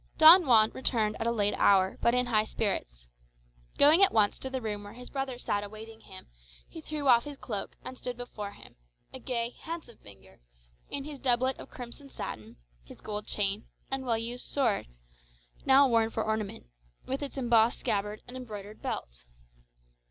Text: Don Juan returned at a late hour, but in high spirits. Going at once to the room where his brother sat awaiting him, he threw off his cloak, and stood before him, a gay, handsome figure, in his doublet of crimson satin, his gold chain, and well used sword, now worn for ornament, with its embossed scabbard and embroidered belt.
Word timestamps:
Don 0.17 0.47
Juan 0.47 0.71
returned 0.71 1.15
at 1.19 1.27
a 1.27 1.31
late 1.31 1.53
hour, 1.57 1.99
but 2.01 2.15
in 2.15 2.25
high 2.25 2.45
spirits. 2.45 3.07
Going 3.77 4.01
at 4.01 4.11
once 4.11 4.39
to 4.39 4.49
the 4.49 4.59
room 4.59 4.81
where 4.83 4.93
his 4.95 5.11
brother 5.11 5.37
sat 5.37 5.63
awaiting 5.63 5.99
him, 6.01 6.25
he 6.67 6.81
threw 6.81 7.07
off 7.07 7.23
his 7.23 7.37
cloak, 7.37 7.75
and 7.85 7.95
stood 7.95 8.17
before 8.17 8.53
him, 8.53 8.77
a 9.13 9.19
gay, 9.19 9.51
handsome 9.51 9.99
figure, 9.99 10.39
in 10.89 11.03
his 11.03 11.19
doublet 11.19 11.59
of 11.59 11.69
crimson 11.69 12.09
satin, 12.09 12.55
his 12.83 12.99
gold 12.99 13.27
chain, 13.27 13.67
and 13.91 14.03
well 14.03 14.17
used 14.17 14.47
sword, 14.47 14.87
now 15.67 15.87
worn 15.87 16.09
for 16.09 16.23
ornament, 16.23 16.65
with 17.05 17.21
its 17.21 17.37
embossed 17.37 17.77
scabbard 17.77 18.23
and 18.27 18.35
embroidered 18.35 18.81
belt. 18.81 19.25